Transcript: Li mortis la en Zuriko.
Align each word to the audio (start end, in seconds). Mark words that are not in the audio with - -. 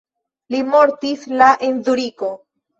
Li 0.55 0.61
mortis 0.69 1.27
la 1.43 1.53
en 1.71 1.81
Zuriko. 1.91 2.35